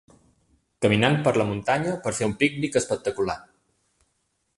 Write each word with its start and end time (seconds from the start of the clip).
Caminant 0.85 1.17
per 1.27 1.33
la 1.41 1.45
muntanya 1.49 1.93
per 2.07 2.13
fer 2.21 2.29
un 2.31 2.33
pícnic 2.39 2.79
espectacular. 2.81 3.37